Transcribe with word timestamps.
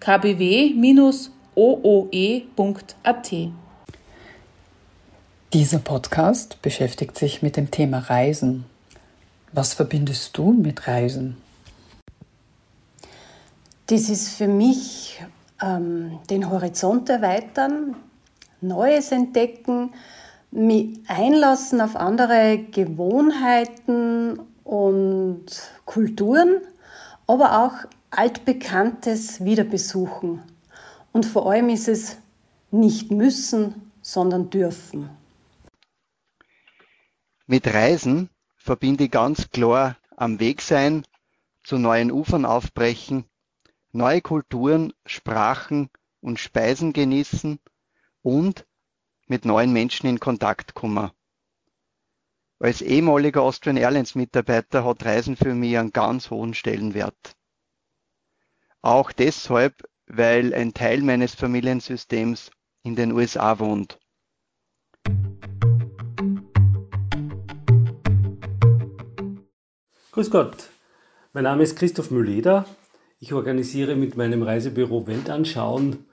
kbw-ooe.at. 0.00 1.32
Dieser 5.52 5.78
Podcast 5.78 6.60
beschäftigt 6.60 7.16
sich 7.16 7.42
mit 7.42 7.56
dem 7.56 7.70
Thema 7.70 7.98
Reisen. 7.98 8.66
Was 9.52 9.74
verbindest 9.74 10.36
du 10.36 10.52
mit 10.52 10.86
Reisen? 10.86 11.38
Das 13.86 14.10
ist 14.10 14.28
für 14.28 14.48
mich 14.48 15.22
ähm, 15.62 16.18
den 16.28 16.50
Horizont 16.50 17.08
erweitern, 17.08 17.96
Neues 18.60 19.12
entdecken, 19.12 19.94
mich 20.50 20.98
einlassen 21.08 21.80
auf 21.80 21.96
andere 21.96 22.58
Gewohnheiten 22.70 24.40
und 24.64 25.46
Kulturen, 25.86 26.60
aber 27.26 27.64
auch 27.64 27.72
Altbekanntes 28.10 29.44
wieder 29.44 29.64
besuchen. 29.64 30.42
Und 31.12 31.26
vor 31.26 31.50
allem 31.50 31.68
ist 31.68 31.88
es 31.88 32.16
nicht 32.70 33.10
müssen, 33.10 33.92
sondern 34.02 34.50
dürfen. 34.50 35.10
Mit 37.46 37.66
Reisen 37.66 38.30
verbinde 38.56 39.04
ich 39.04 39.10
ganz 39.10 39.50
klar 39.50 39.96
am 40.16 40.40
Weg 40.40 40.60
sein, 40.62 41.04
zu 41.64 41.78
neuen 41.78 42.10
Ufern 42.10 42.44
aufbrechen, 42.44 43.24
neue 43.92 44.20
Kulturen, 44.20 44.92
Sprachen 45.06 45.90
und 46.20 46.38
Speisen 46.38 46.92
genießen 46.92 47.58
und 48.22 48.66
mit 49.26 49.44
neuen 49.44 49.72
Menschen 49.72 50.08
in 50.08 50.20
Kontakt 50.20 50.74
kommen. 50.74 51.10
Als 52.58 52.82
ehemaliger 52.82 53.42
Austrian 53.42 53.76
Airlines 53.76 54.14
Mitarbeiter 54.14 54.84
hat 54.84 55.04
Reisen 55.04 55.36
für 55.36 55.54
mich 55.54 55.78
einen 55.78 55.92
ganz 55.92 56.30
hohen 56.30 56.54
Stellenwert. 56.54 57.37
Auch 58.88 59.12
deshalb, 59.12 59.86
weil 60.06 60.54
ein 60.54 60.72
Teil 60.72 61.02
meines 61.02 61.34
Familiensystems 61.34 62.50
in 62.82 62.96
den 62.96 63.12
USA 63.12 63.58
wohnt. 63.58 63.98
Grüß 70.12 70.30
Gott, 70.30 70.70
mein 71.34 71.44
Name 71.44 71.64
ist 71.64 71.76
Christoph 71.76 72.10
Mülleder. 72.10 72.64
Ich 73.20 73.34
organisiere 73.34 73.94
mit 73.94 74.16
meinem 74.16 74.42
Reisebüro 74.42 75.06
Weltanschauen 75.06 76.06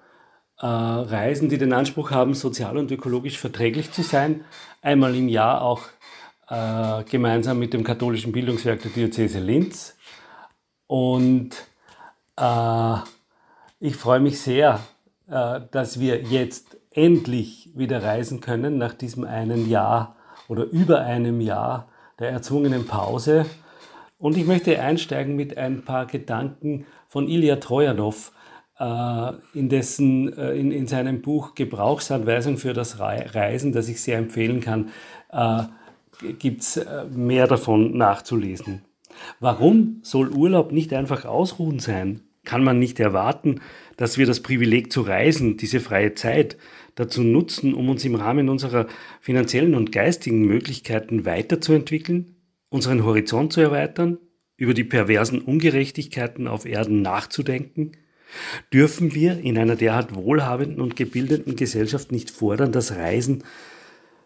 äh, 0.59 0.66
Reisen, 0.66 1.48
die 1.48 1.58
den 1.58 1.72
Anspruch 1.72 2.12
haben, 2.12 2.34
sozial 2.34 2.76
und 2.76 2.92
ökologisch 2.92 3.40
verträglich 3.40 3.94
zu 3.94 4.02
sein. 4.02 4.44
Einmal 4.81 5.16
im 5.16 5.30
Jahr 5.30 5.62
auch 5.62 5.84
äh, 6.50 7.06
gemeinsam 7.06 7.58
mit 7.58 7.72
dem 7.72 7.86
katholischen 7.86 8.34
Bildungswerk 8.34 8.81
der 8.81 8.92
Diözese 8.92 9.40
Linz. 9.40 9.96
Und 10.88 11.56
äh, 12.38 12.97
ich 13.80 13.95
freue 13.95 14.19
mich 14.19 14.39
sehr, 14.39 14.80
äh, 15.30 15.61
dass 15.72 16.00
wir 16.00 16.22
jetzt 16.23 16.78
endlich 16.91 17.72
wieder 17.75 18.03
reisen 18.03 18.40
können 18.40 18.78
nach 18.78 18.94
diesem 18.94 19.25
einen 19.25 19.69
Jahr 19.69 20.16
oder 20.47 20.63
über 20.66 21.01
einem 21.01 21.41
Jahr 21.41 21.90
der 22.19 22.29
erzwungenen 22.29 22.85
Pause. 22.88 23.45
Und 24.18 24.38
ich 24.38 24.45
möchte 24.45 24.79
einsteigen 24.79 25.35
mit 25.35 25.57
ein 25.57 25.84
paar 25.84 26.06
Gedanken 26.06 26.85
von 27.09 27.28
Ilya 27.28 27.57
Trojanow, 27.57 28.31
äh, 28.79 29.31
in, 29.53 29.68
dessen, 29.69 30.29
in, 30.29 30.72
in 30.72 30.88
seinem 30.88 31.22
Buch 31.22 31.56
Gebrauchsanweisung 31.56 32.57
für 32.57 32.74
das 32.74 33.00
Reisen, 33.00 33.74
das 33.74 33.90
ich 33.90 34.01
sehr 34.01 34.18
empfehlen 34.18 34.62
kann, 34.62 34.91
gibt 36.40 36.62
es 36.62 36.85
mehr 37.12 37.47
davon 37.47 37.97
nachzulesen. 37.97 38.84
Warum 39.40 40.00
soll 40.02 40.30
Urlaub 40.30 40.72
nicht 40.72 40.94
einfach 40.94 41.26
Ausruhen 41.26 41.80
sein? 41.80 42.22
Kann 42.44 42.64
man 42.64 42.78
nicht 42.80 43.00
erwarten, 43.00 43.62
dass 43.98 44.18
wir 44.18 44.26
das 44.26 44.42
Privileg 44.42 44.92
zu 44.92 45.02
reisen, 45.02 45.58
diese 45.58 45.80
freie 45.80 46.14
Zeit, 46.14 46.58
dazu 46.94 47.24
nutzen, 47.24 47.74
um 47.74 47.90
uns 47.90 48.06
im 48.06 48.16
Rahmen 48.16 48.50
unserer 48.50 48.88
finanziellen 49.20 49.75
und 49.75 49.92
geistigen 49.92 50.42
Möglichkeiten 50.42 51.25
weiterzuentwickeln, 51.25 52.36
unseren 52.70 53.04
Horizont 53.04 53.52
zu 53.52 53.62
erweitern, 53.62 54.20
über 54.58 54.74
die 54.74 54.84
perversen 54.84 55.42
Ungerechtigkeiten 55.42 56.48
auf 56.48 56.66
Erden 56.66 57.02
nachzudenken? 57.02 57.94
Dürfen 58.74 59.14
wir 59.14 59.40
in 59.40 59.58
einer 59.58 59.75
derart 59.75 60.16
wohlhabenden 60.16 60.81
und 60.81 60.96
gebildeten 60.96 61.56
Gesellschaft 61.56 62.12
nicht 62.12 62.31
fordern, 62.31 62.72
dass 62.72 62.96
Reisen 62.96 63.44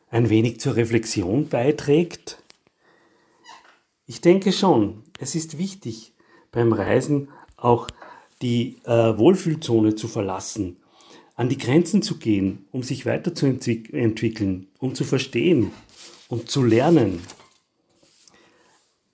ein 0.10 0.30
wenig 0.30 0.60
zur 0.60 0.76
Reflexion 0.76 1.48
beiträgt? 1.48 2.39
Ich 4.10 4.22
denke 4.22 4.52
schon, 4.52 5.04
es 5.20 5.36
ist 5.36 5.60
wichtig, 5.60 6.14
beim 6.52 6.74
Reisen 6.74 7.30
auch 7.58 7.88
die 8.42 8.78
äh, 8.86 8.90
Wohlfühlzone 8.90 9.94
zu 9.94 10.08
verlassen, 10.08 10.78
an 11.36 11.48
die 11.48 11.60
Grenzen 11.60 12.02
zu 12.02 12.18
gehen, 12.18 12.66
um 12.72 12.82
sich 12.82 13.06
weiterzuentwickeln, 13.06 14.68
um 14.80 14.96
zu 14.96 15.04
verstehen 15.04 15.70
und 16.28 16.50
zu 16.50 16.64
lernen. 16.64 17.20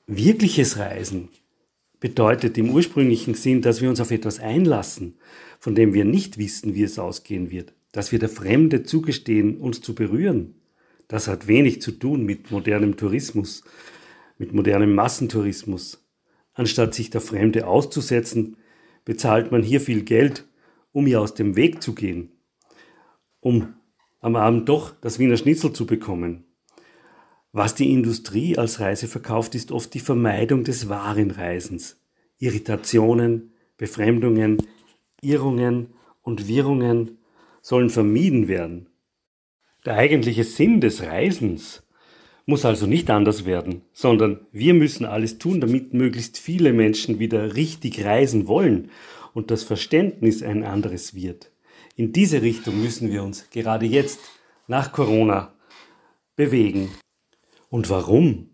Wirkliches 0.08 0.78
Reisen 0.78 1.28
bedeutet 2.00 2.58
im 2.58 2.70
ursprünglichen 2.70 3.34
Sinn, 3.34 3.62
dass 3.62 3.82
wir 3.82 3.90
uns 3.90 4.00
auf 4.00 4.12
etwas 4.12 4.40
einlassen, 4.40 5.16
von 5.60 5.76
dem 5.76 5.94
wir 5.94 6.06
nicht 6.06 6.38
wissen, 6.38 6.74
wie 6.74 6.84
es 6.84 6.98
ausgehen 7.00 7.52
wird, 7.52 7.74
dass 7.92 8.14
wir 8.14 8.20
der 8.20 8.30
Fremde 8.30 8.84
zugestehen, 8.84 9.58
uns 9.58 9.82
zu 9.82 9.94
berühren. 9.94 10.56
Das 11.10 11.28
hat 11.28 11.48
wenig 11.48 11.82
zu 11.82 11.92
tun 11.92 12.24
mit 12.24 12.50
modernem 12.50 12.96
Tourismus, 12.96 13.62
mit 14.38 14.54
modernem 14.54 14.94
Massentourismus. 14.96 16.06
Anstatt 16.54 16.94
sich 16.94 17.10
der 17.10 17.22
Fremde 17.22 17.68
auszusetzen, 17.68 18.58
bezahlt 19.04 19.52
man 19.52 19.64
hier 19.64 19.82
viel 19.82 20.04
Geld, 20.04 20.48
um 20.92 21.08
ihr 21.08 21.22
aus 21.22 21.34
dem 21.34 21.56
Weg 21.56 21.82
zu 21.82 21.94
gehen, 21.94 22.32
um 23.40 23.76
am 24.22 24.36
Abend 24.36 24.70
doch 24.70 24.94
das 25.02 25.20
Wiener 25.20 25.38
Schnitzel 25.38 25.74
zu 25.74 25.86
bekommen. 25.86 26.46
Was 27.52 27.76
die 27.76 27.92
Industrie 27.92 28.58
als 28.58 28.80
Reise 28.80 29.08
verkauft, 29.08 29.56
ist 29.56 29.72
oft 29.72 29.94
die 29.94 30.00
Vermeidung 30.00 30.64
des 30.64 30.90
wahren 30.90 31.32
Reisens. 31.32 32.02
Irritationen, 32.38 33.54
Befremdungen, 33.78 34.58
Irrungen 35.22 35.94
und 36.22 36.48
Wirrungen 36.48 37.18
sollen 37.62 37.90
vermieden 37.90 38.48
werden. 38.48 38.90
Der 39.86 39.96
eigentliche 39.96 40.44
Sinn 40.44 40.82
des 40.82 41.04
Reisens 41.04 41.85
muss 42.46 42.66
also 42.66 42.86
nicht 42.86 43.10
anders 43.10 43.46
werden, 43.46 43.82
sondern 43.92 44.46
wir 44.52 44.74
müssen 44.74 45.06
alles 45.06 45.38
tun, 45.40 45.62
damit 45.62 45.94
möglichst 45.94 46.38
viele 46.38 46.74
Menschen 46.74 47.20
wieder 47.20 47.56
richtig 47.56 48.06
reisen 48.06 48.48
wollen 48.48 48.92
und 49.34 49.52
das 49.52 49.64
Verständnis 49.64 50.44
ein 50.44 50.64
anderes 50.64 51.16
wird. 51.16 51.52
In 51.96 52.14
diese 52.14 52.42
Richtung 52.42 52.82
müssen 52.82 53.12
wir 53.12 53.24
uns 53.24 53.50
gerade 53.50 53.86
jetzt 53.86 54.20
nach 54.68 54.92
Corona 54.92 55.54
bewegen. 56.36 56.90
Und 57.70 57.90
warum? 57.90 58.50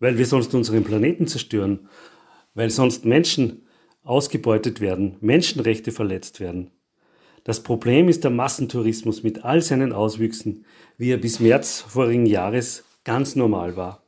Weil 0.00 0.18
wir 0.18 0.26
sonst 0.26 0.54
unseren 0.54 0.84
Planeten 0.84 1.26
zerstören, 1.26 1.88
weil 2.54 2.70
sonst 2.70 3.04
Menschen 3.04 3.66
ausgebeutet 4.02 4.80
werden, 4.80 5.16
Menschenrechte 5.20 5.92
verletzt 5.92 6.40
werden. 6.40 6.70
Das 7.44 7.62
Problem 7.62 8.08
ist 8.08 8.24
der 8.24 8.30
Massentourismus 8.30 9.22
mit 9.22 9.44
all 9.44 9.62
seinen 9.62 9.92
Auswüchsen, 9.92 10.64
wie 10.98 11.10
er 11.10 11.16
bis 11.16 11.40
März 11.40 11.80
vorigen 11.80 12.26
Jahres 12.26 12.84
ganz 13.10 13.34
normal 13.34 13.76
war. 13.76 14.04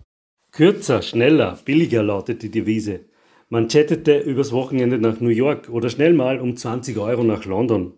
Kürzer, 0.52 1.02
schneller, 1.02 1.58
billiger 1.64 2.04
lautet 2.04 2.40
die 2.44 2.52
Devise. 2.52 3.00
Man 3.48 3.68
chattete 3.68 4.20
übers 4.20 4.52
Wochenende 4.52 4.96
nach 4.96 5.18
New 5.18 5.36
York 5.44 5.68
oder 5.70 5.90
schnell 5.90 6.12
mal 6.12 6.38
um 6.38 6.56
20 6.56 6.96
Euro 6.98 7.24
nach 7.24 7.44
London. 7.44 7.94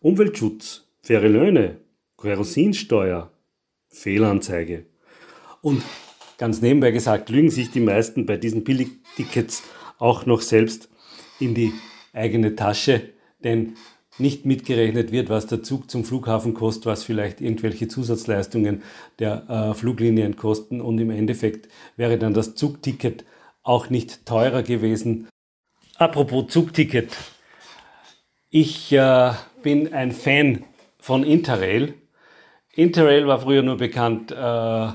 Umweltschutz, 0.00 0.86
faire 1.00 1.26
Löhne, 1.26 1.78
Kerosinsteuer, 2.20 3.30
Fehlanzeige. 3.88 4.84
Und 5.62 5.82
ganz 6.36 6.60
nebenbei 6.60 6.90
gesagt, 6.90 7.30
lügen 7.30 7.50
sich 7.50 7.70
die 7.70 7.80
meisten 7.80 8.26
bei 8.26 8.36
diesen 8.36 8.62
Billigtickets 8.62 9.62
auch 9.96 10.26
noch 10.26 10.42
selbst 10.42 10.90
in 11.40 11.54
die 11.54 11.72
eigene 12.12 12.56
Tasche, 12.56 13.08
denn 13.42 13.76
nicht 14.18 14.44
mitgerechnet 14.44 15.12
wird, 15.12 15.30
was 15.30 15.46
der 15.46 15.62
Zug 15.62 15.90
zum 15.90 16.04
Flughafen 16.04 16.54
kostet, 16.54 16.86
was 16.86 17.04
vielleicht 17.04 17.40
irgendwelche 17.40 17.88
Zusatzleistungen 17.88 18.82
der 19.18 19.48
äh, 19.48 19.74
Fluglinien 19.74 20.36
kosten 20.36 20.80
und 20.80 20.98
im 20.98 21.10
Endeffekt 21.10 21.68
wäre 21.96 22.18
dann 22.18 22.34
das 22.34 22.54
Zugticket 22.54 23.24
auch 23.62 23.90
nicht 23.90 24.26
teurer 24.26 24.62
gewesen. 24.62 25.28
Apropos 25.96 26.48
Zugticket. 26.48 27.16
Ich 28.50 28.92
äh, 28.92 29.32
bin 29.62 29.92
ein 29.94 30.12
Fan 30.12 30.64
von 30.98 31.24
Interrail. 31.24 31.94
Interrail 32.74 33.26
war 33.26 33.40
früher 33.40 33.62
nur 33.62 33.76
bekannt 33.76 34.30
äh, 34.30 34.88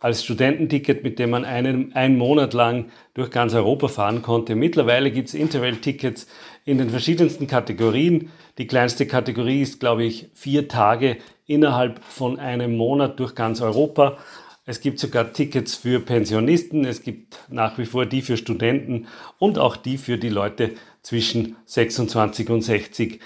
als 0.00 0.24
Studententicket, 0.24 1.04
mit 1.04 1.18
dem 1.18 1.30
man 1.30 1.44
einen, 1.44 1.94
einen 1.94 2.18
Monat 2.18 2.54
lang 2.54 2.86
durch 3.14 3.30
ganz 3.30 3.54
Europa 3.54 3.88
fahren 3.88 4.22
konnte. 4.22 4.56
Mittlerweile 4.56 5.10
gibt 5.10 5.28
es 5.28 5.34
Interrail-Tickets 5.34 6.26
in 6.64 6.78
den 6.78 6.90
verschiedensten 6.90 7.46
Kategorien. 7.46 8.30
Die 8.58 8.66
kleinste 8.66 9.06
Kategorie 9.06 9.60
ist, 9.60 9.78
glaube 9.78 10.04
ich, 10.04 10.30
vier 10.34 10.68
Tage 10.68 11.18
innerhalb 11.46 12.02
von 12.04 12.38
einem 12.38 12.76
Monat 12.76 13.20
durch 13.20 13.34
ganz 13.34 13.60
Europa. 13.60 14.16
Es 14.64 14.80
gibt 14.80 14.98
sogar 14.98 15.32
Tickets 15.32 15.74
für 15.74 16.00
Pensionisten, 16.00 16.84
es 16.84 17.02
gibt 17.02 17.40
nach 17.48 17.76
wie 17.76 17.86
vor 17.86 18.06
die 18.06 18.22
für 18.22 18.36
Studenten 18.36 19.08
und 19.38 19.58
auch 19.58 19.76
die 19.76 19.98
für 19.98 20.16
die 20.16 20.28
Leute 20.28 20.74
zwischen 21.02 21.56
26 21.66 22.48
und 22.50 22.62
60. 22.62 23.20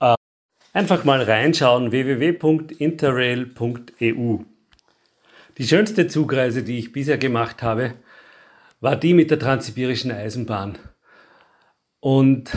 Äh, 0.00 0.14
einfach 0.72 1.04
mal 1.04 1.22
reinschauen 1.22 1.92
www.interrail.eu. 1.92 4.38
Die 5.58 5.66
schönste 5.66 6.06
Zugreise, 6.06 6.62
die 6.62 6.78
ich 6.78 6.92
bisher 6.92 7.18
gemacht 7.18 7.64
habe, 7.64 7.94
war 8.80 8.94
die 8.94 9.12
mit 9.12 9.32
der 9.32 9.40
Transsibirischen 9.40 10.12
Eisenbahn. 10.12 10.78
Und 11.98 12.50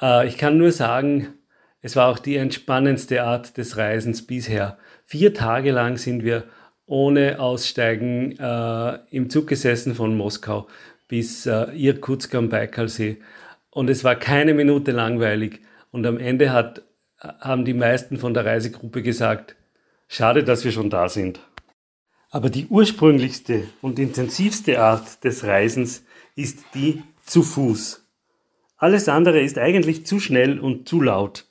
äh, 0.00 0.26
ich 0.26 0.36
kann 0.36 0.58
nur 0.58 0.72
sagen, 0.72 1.34
es 1.80 1.94
war 1.94 2.08
auch 2.08 2.18
die 2.18 2.36
entspannendste 2.36 3.22
Art 3.22 3.56
des 3.56 3.76
Reisens 3.76 4.26
bisher. 4.26 4.78
Vier 5.06 5.32
Tage 5.32 5.70
lang 5.70 5.96
sind 5.96 6.24
wir 6.24 6.44
ohne 6.86 7.38
Aussteigen 7.38 8.36
äh, 8.36 8.98
im 9.10 9.30
Zug 9.30 9.46
gesessen 9.46 9.94
von 9.94 10.16
Moskau 10.16 10.66
bis 11.06 11.46
äh, 11.46 11.66
Irkutsk 11.72 12.34
am 12.34 12.48
Baikalsee. 12.48 13.18
Und 13.70 13.88
es 13.88 14.02
war 14.02 14.16
keine 14.16 14.54
Minute 14.54 14.90
langweilig. 14.90 15.60
Und 15.92 16.04
am 16.04 16.18
Ende 16.18 16.52
hat, 16.52 16.82
haben 17.20 17.64
die 17.64 17.74
meisten 17.74 18.16
von 18.16 18.34
der 18.34 18.44
Reisegruppe 18.44 19.02
gesagt, 19.02 19.54
schade, 20.08 20.42
dass 20.42 20.64
wir 20.64 20.72
schon 20.72 20.90
da 20.90 21.08
sind. 21.08 21.38
Aber 22.34 22.48
die 22.48 22.66
ursprünglichste 22.66 23.68
und 23.82 23.98
intensivste 23.98 24.80
Art 24.80 25.22
des 25.22 25.44
Reisens 25.44 26.02
ist 26.34 26.60
die 26.74 27.02
zu 27.26 27.42
Fuß. 27.42 28.08
Alles 28.78 29.10
andere 29.10 29.42
ist 29.42 29.58
eigentlich 29.58 30.06
zu 30.06 30.18
schnell 30.18 30.58
und 30.58 30.88
zu 30.88 31.02
laut. 31.02 31.46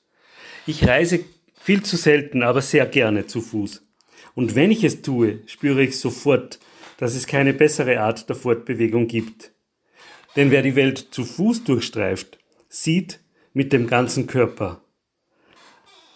Ich 0.66 0.88
reise 0.88 1.24
viel 1.54 1.84
zu 1.84 1.98
selten, 1.98 2.42
aber 2.42 2.64
sehr 2.64 2.88
gerne 2.88 3.28
zu 3.28 3.42
Fuß. 3.42 3.86
Und 4.34 4.56
wenn 4.56 4.72
ich 4.72 4.84
es 4.84 5.04
tue, 5.04 5.42
spüre 5.46 5.84
ich 5.84 6.00
sofort, 6.00 6.60
dass 6.98 7.14
es 7.14 7.28
keine 7.28 7.54
bessere 7.54 8.00
Art 8.00 8.28
der 8.28 8.36
Fortbewegung 8.36 9.08
gibt. 9.08 9.52
Denn 10.36 10.50
wer 10.50 10.64
die 10.64 10.76
Welt 10.76 11.10
zu 11.12 11.26
Fuß 11.26 11.64
durchstreift, 11.64 12.40
sieht 12.70 13.20
mit 13.54 13.72
dem 13.72 13.86
ganzen 13.86 14.26
Körper. 14.26 14.82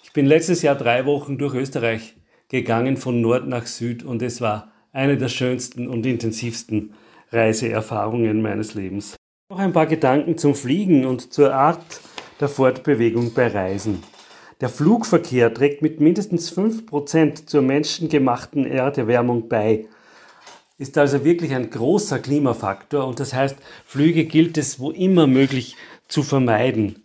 Ich 0.03 0.11
bin 0.11 0.25
letztes 0.25 0.63
Jahr 0.63 0.75
drei 0.75 1.05
Wochen 1.05 1.37
durch 1.37 1.53
Österreich 1.53 2.14
gegangen 2.49 2.97
von 2.97 3.21
Nord 3.21 3.47
nach 3.47 3.65
Süd 3.65 4.03
und 4.03 4.21
es 4.21 4.41
war 4.41 4.71
eine 4.91 5.17
der 5.17 5.29
schönsten 5.29 5.87
und 5.87 6.05
intensivsten 6.05 6.93
Reiseerfahrungen 7.31 8.41
meines 8.41 8.73
Lebens. 8.73 9.15
Noch 9.49 9.59
ein 9.59 9.73
paar 9.73 9.85
Gedanken 9.87 10.37
zum 10.37 10.55
Fliegen 10.55 11.05
und 11.05 11.33
zur 11.33 11.53
Art 11.53 12.01
der 12.39 12.49
Fortbewegung 12.49 13.33
bei 13.33 13.47
Reisen. 13.47 14.03
Der 14.61 14.69
Flugverkehr 14.69 15.53
trägt 15.53 15.81
mit 15.81 15.99
mindestens 15.99 16.51
5% 16.55 17.45
zur 17.45 17.61
menschengemachten 17.61 18.65
Erderwärmung 18.65 19.49
bei. 19.49 19.85
Ist 20.77 20.97
also 20.97 21.23
wirklich 21.23 21.53
ein 21.53 21.69
großer 21.69 22.19
Klimafaktor 22.19 23.05
und 23.05 23.19
das 23.19 23.33
heißt, 23.33 23.57
Flüge 23.85 24.25
gilt 24.25 24.57
es 24.57 24.79
wo 24.79 24.91
immer 24.91 25.27
möglich 25.27 25.75
zu 26.07 26.23
vermeiden. 26.23 27.04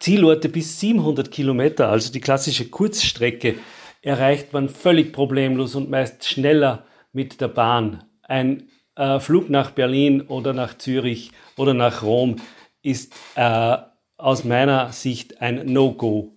Zielorte 0.00 0.48
bis 0.48 0.80
700 0.80 1.30
Kilometer, 1.30 1.90
also 1.90 2.10
die 2.10 2.20
klassische 2.20 2.68
Kurzstrecke, 2.68 3.56
erreicht 4.02 4.52
man 4.54 4.70
völlig 4.70 5.12
problemlos 5.12 5.74
und 5.74 5.90
meist 5.90 6.24
schneller 6.24 6.86
mit 7.12 7.40
der 7.40 7.48
Bahn. 7.48 8.04
Ein 8.22 8.70
äh, 8.96 9.20
Flug 9.20 9.50
nach 9.50 9.72
Berlin 9.72 10.22
oder 10.22 10.54
nach 10.54 10.78
Zürich 10.78 11.32
oder 11.56 11.74
nach 11.74 12.02
Rom 12.02 12.36
ist 12.82 13.12
äh, 13.34 13.76
aus 14.16 14.44
meiner 14.44 14.90
Sicht 14.92 15.42
ein 15.42 15.66
No-Go. 15.66 16.34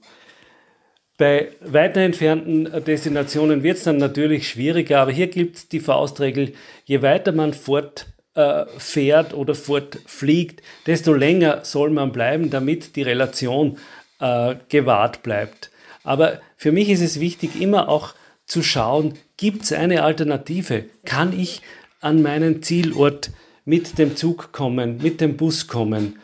Bei 1.17 1.49
weiter 1.61 2.01
entfernten 2.01 2.83
Destinationen 2.83 3.63
wird 3.63 3.77
es 3.77 3.83
dann 3.83 3.97
natürlich 3.97 4.49
schwieriger, 4.49 4.99
aber 4.99 5.11
hier 5.11 5.27
gilt 5.27 5.71
die 5.71 5.79
Faustregel, 5.79 6.53
je 6.85 7.01
weiter 7.01 7.31
man 7.31 7.53
fortfährt 7.53 8.12
äh, 8.35 9.33
oder 9.33 9.55
fortfliegt, 9.55 10.61
desto 10.85 11.13
länger 11.13 11.63
soll 11.63 11.89
man 11.89 12.11
bleiben, 12.11 12.49
damit 12.49 12.95
die 12.95 13.03
Relation 13.03 13.77
äh, 14.19 14.55
gewahrt 14.69 15.23
bleibt. 15.23 15.71
Aber 16.03 16.41
für 16.57 16.71
mich 16.71 16.89
ist 16.89 17.01
es 17.01 17.19
wichtig, 17.19 17.61
immer 17.61 17.89
auch 17.89 18.13
zu 18.45 18.61
schauen, 18.63 19.13
gibt 19.37 19.63
es 19.63 19.73
eine 19.73 20.03
Alternative? 20.03 20.85
Kann 21.05 21.37
ich 21.37 21.61
an 22.01 22.21
meinen 22.21 22.61
Zielort 22.61 23.31
mit 23.65 23.97
dem 23.97 24.15
Zug 24.17 24.51
kommen, 24.51 24.97
mit 24.97 25.21
dem 25.21 25.37
Bus 25.37 25.67
kommen? 25.67 26.19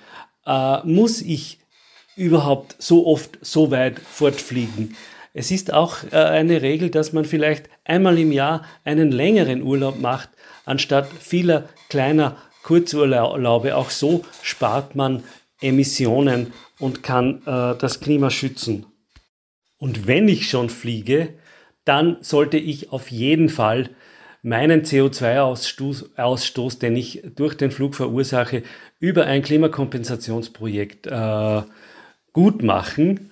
äh, 0.49 0.79
muss 0.85 1.21
ich 1.21 1.59
überhaupt 2.15 2.75
so 2.79 3.07
oft 3.07 3.37
so 3.41 3.71
weit 3.71 3.99
fortfliegen? 3.99 4.95
Es 5.33 5.51
ist 5.51 5.73
auch 5.73 6.03
äh, 6.11 6.15
eine 6.15 6.61
Regel, 6.61 6.89
dass 6.89 7.13
man 7.13 7.25
vielleicht 7.25 7.69
einmal 7.83 8.17
im 8.17 8.31
Jahr 8.31 8.65
einen 8.83 9.11
längeren 9.11 9.61
Urlaub 9.61 9.99
macht, 9.99 10.29
anstatt 10.65 11.07
vieler 11.07 11.69
kleiner 11.89 12.37
Kurzurlaube. 12.63 13.75
Auch 13.75 13.89
so 13.89 14.25
spart 14.41 14.95
man 14.95 15.23
Emissionen 15.61 16.53
und 16.79 17.03
kann 17.03 17.41
äh, 17.45 17.75
das 17.77 17.99
Klima 17.99 18.29
schützen. 18.29 18.85
Und 19.77 20.07
wenn 20.07 20.27
ich 20.27 20.49
schon 20.49 20.69
fliege, 20.69 21.35
dann 21.85 22.17
sollte 22.21 22.57
ich 22.57 22.91
auf 22.91 23.11
jeden 23.11 23.49
Fall 23.49 23.89
meinen 24.41 24.83
CO2-Ausstoß, 24.83 26.79
den 26.79 26.95
ich 26.95 27.23
durch 27.35 27.55
den 27.55 27.71
Flug 27.71 27.95
verursache, 27.95 28.63
über 28.99 29.25
ein 29.25 29.41
Klimakompensationsprojekt 29.41 31.07
äh, 31.07 31.61
gut 32.33 32.63
machen. 32.63 33.31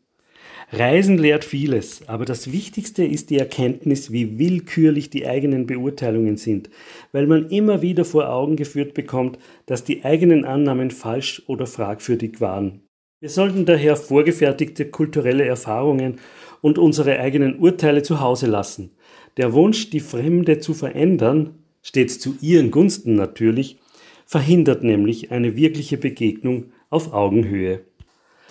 Reisen 0.71 1.17
lehrt 1.17 1.47
vieles, 1.47 2.07
aber 2.09 2.27
das 2.27 2.53
Wichtigste 2.53 3.03
ist 3.03 3.31
die 3.31 3.39
Erkenntnis, 3.39 4.13
wie 4.13 4.39
willkürlich 4.39 5.09
die 5.09 5.27
eigenen 5.27 5.67
Beurteilungen 5.67 6.37
sind, 6.37 6.69
weil 7.13 7.27
man 7.27 7.49
immer 7.49 7.81
wieder 7.81 8.05
vor 8.05 8.29
Augen 8.29 8.57
geführt 8.57 8.93
bekommt, 8.93 9.39
dass 9.65 9.85
die 9.85 10.05
eigenen 10.05 10.45
Annahmen 10.45 10.91
falsch 10.91 11.43
oder 11.47 11.67
fragwürdig 11.67 12.43
waren. 12.43 12.83
Wir 13.21 13.31
sollten 13.31 13.65
daher 13.65 13.97
vorgefertigte 13.97 14.85
kulturelle 14.91 15.47
Erfahrungen 15.47 16.21
und 16.61 16.79
unsere 16.79 17.19
eigenen 17.19 17.59
Urteile 17.59 18.03
zu 18.03 18.21
Hause 18.21 18.47
lassen. 18.47 18.91
Der 19.39 19.55
Wunsch, 19.55 19.89
die 19.89 20.01
Fremde 20.01 20.59
zu 20.59 20.75
verändern, 20.75 21.55
stets 21.83 22.21
zu 22.21 22.37
ihren 22.43 22.71
Gunsten 22.71 23.15
natürlich, 23.15 23.79
verhindert 24.27 24.85
nämlich 24.85 25.31
eine 25.31 25.57
wirkliche 25.57 25.97
Begegnung 25.97 26.67
auf 26.91 27.15
Augenhöhe. 27.15 27.81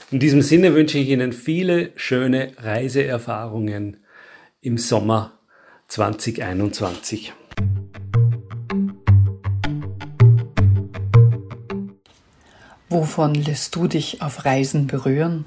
In 0.10 0.20
diesem 0.20 0.42
Sinne 0.42 0.74
wünsche 0.74 0.98
ich 1.00 1.10
Ihnen 1.10 1.34
viele 1.34 1.92
schöne 1.98 2.54
Reiseerfahrungen 2.58 3.98
im 4.62 4.78
Sommer 4.78 5.38
2021. 5.90 7.34
Wovon 12.88 13.36
lässt 13.36 13.76
du 13.76 13.88
dich 13.88 14.22
auf 14.22 14.46
Reisen 14.46 14.88
berühren? 14.88 15.44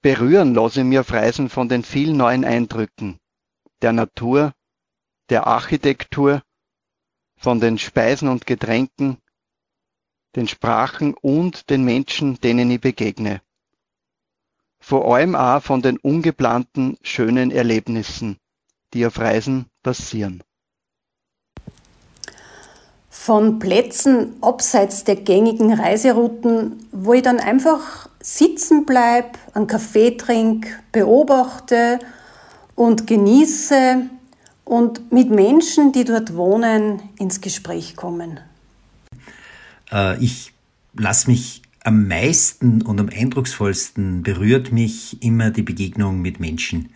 Berühren 0.00 0.54
lasse 0.54 0.82
ich 0.82 0.86
mir 0.86 1.00
auf 1.00 1.12
Reisen 1.12 1.48
von 1.48 1.68
den 1.68 1.82
vielen 1.82 2.16
neuen 2.16 2.44
Eindrücken 2.44 3.18
der 3.82 3.92
Natur, 3.92 4.52
der 5.28 5.48
Architektur, 5.48 6.40
von 7.36 7.58
den 7.58 7.78
Speisen 7.78 8.28
und 8.28 8.46
Getränken, 8.46 9.18
den 10.36 10.46
Sprachen 10.46 11.14
und 11.14 11.70
den 11.70 11.82
Menschen, 11.84 12.38
denen 12.40 12.70
ich 12.70 12.80
begegne. 12.80 13.40
Vor 14.78 15.16
allem 15.16 15.34
auch 15.34 15.62
von 15.62 15.82
den 15.82 15.96
ungeplanten, 15.96 16.96
schönen 17.02 17.50
Erlebnissen, 17.50 18.36
die 18.94 19.04
auf 19.06 19.18
Reisen 19.18 19.66
passieren. 19.82 20.42
Von 23.08 23.58
Plätzen 23.58 24.34
abseits 24.42 25.02
der 25.02 25.16
gängigen 25.16 25.72
Reiserouten, 25.72 26.86
wo 26.92 27.14
ich 27.14 27.22
dann 27.22 27.40
einfach 27.40 28.08
sitzen 28.20 28.84
bleibe, 28.84 29.30
einen 29.54 29.66
Kaffee 29.66 30.12
trinke, 30.12 30.68
beobachte 30.92 31.98
und 32.76 33.06
genieße 33.06 34.08
und 34.64 35.10
mit 35.10 35.30
Menschen, 35.30 35.92
die 35.92 36.04
dort 36.04 36.36
wohnen, 36.36 37.02
ins 37.18 37.40
Gespräch 37.40 37.96
kommen. 37.96 38.38
Äh, 39.90 40.22
ich 40.22 40.52
lasse 40.94 41.30
mich 41.30 41.62
am 41.84 42.08
meisten 42.08 42.82
und 42.82 42.98
am 42.98 43.08
eindrucksvollsten 43.08 44.22
berührt 44.22 44.72
mich 44.72 45.22
immer 45.22 45.50
die 45.50 45.62
Begegnung 45.62 46.20
mit 46.20 46.40
Menschen. 46.40 46.90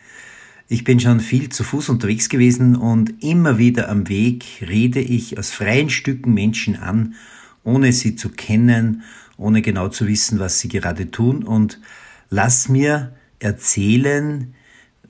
Ich 0.68 0.85
bin 0.85 1.00
schon 1.00 1.20
viel 1.20 1.49
zu 1.49 1.64
Fuß 1.64 1.88
unterwegs 1.88 2.28
gewesen 2.28 2.76
und 2.76 3.23
immer 3.23 3.59
wieder 3.59 3.88
am 3.88 4.09
Weg 4.09 4.44
rede 4.62 5.00
ich 5.00 5.38
aus 5.38 5.50
freien 5.50 5.90
Stücken 5.90 6.32
Menschen 6.32 6.76
an, 6.76 7.14
ohne 7.64 7.92
sie 7.92 8.16
zu 8.16 8.30
kennen, 8.30 9.02
ohne 9.37 9.62
genau 9.62 9.88
zu 9.88 10.06
wissen, 10.06 10.38
was 10.38 10.61
sie 10.61 10.68
gerade 10.68 11.11
tun 11.11 11.44
und 11.44 11.80
lass 12.30 12.68
mir 12.68 13.12
erzählen, 13.40 14.54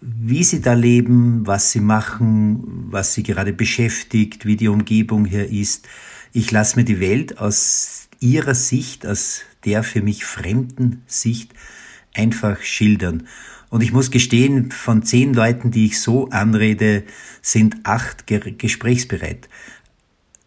wie 0.00 0.44
sie 0.44 0.62
da 0.62 0.72
leben, 0.72 1.46
was 1.46 1.72
sie 1.72 1.80
machen, 1.80 2.88
was 2.90 3.14
sie 3.14 3.22
gerade 3.22 3.52
beschäftigt, 3.52 4.46
wie 4.46 4.56
die 4.56 4.68
Umgebung 4.68 5.26
hier 5.26 5.50
ist. 5.50 5.86
Ich 6.32 6.50
lasse 6.50 6.76
mir 6.76 6.84
die 6.84 7.00
Welt 7.00 7.38
aus 7.38 8.08
ihrer 8.20 8.54
Sicht, 8.54 9.06
aus 9.06 9.40
der 9.64 9.82
für 9.82 10.02
mich 10.02 10.24
fremden 10.24 11.02
Sicht 11.06 11.52
einfach 12.14 12.60
schildern. 12.62 13.26
Und 13.68 13.82
ich 13.82 13.92
muss 13.92 14.10
gestehen, 14.10 14.70
von 14.70 15.02
zehn 15.02 15.34
Leuten, 15.34 15.70
die 15.70 15.86
ich 15.86 16.00
so 16.00 16.28
anrede, 16.30 17.04
sind 17.42 17.76
acht 17.84 18.26
gesprächsbereit, 18.26 19.48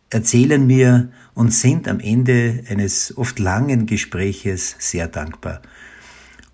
erzählen 0.09 0.65
mir 0.65 1.09
und 1.33 1.53
sind 1.53 1.87
am 1.87 1.99
Ende 1.99 2.63
eines 2.69 3.17
oft 3.17 3.39
langen 3.39 3.85
Gespräches 3.85 4.75
sehr 4.79 5.07
dankbar. 5.07 5.61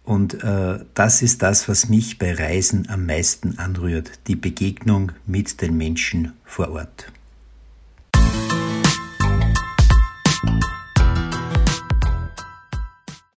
Und 0.03 0.43
äh, 0.43 0.79
das 0.95 1.21
ist 1.21 1.43
das, 1.43 1.67
was 1.69 1.89
mich 1.89 2.17
bei 2.17 2.33
Reisen 2.33 2.89
am 2.89 3.05
meisten 3.05 3.59
anrührt, 3.59 4.12
die 4.27 4.36
Begegnung 4.36 5.12
mit 5.27 5.62
den 5.62 5.77
Menschen 5.77 6.33
vor 6.45 6.71
Ort. 6.71 7.12